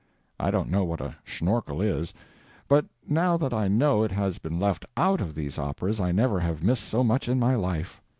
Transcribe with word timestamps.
I 0.39 0.49
don't 0.49 0.71
know 0.71 0.83
what 0.83 0.99
a 0.99 1.15
_Schnorkel 1.27 1.77
_is, 1.77 2.11
but 2.67 2.85
now 3.07 3.37
that 3.37 3.53
I 3.53 3.67
know 3.67 4.01
it 4.01 4.11
has 4.11 4.39
been 4.39 4.59
left 4.59 4.83
out 4.97 5.21
of 5.21 5.35
these 5.35 5.59
operas 5.59 5.99
I 5.99 6.11
never 6.11 6.39
have 6.39 6.63
missed 6.63 6.85
so 6.85 7.03
much 7.03 7.29
in 7.29 7.37
my 7.39 7.53
life. 7.53 8.01